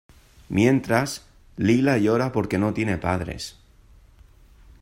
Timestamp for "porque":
2.31-2.57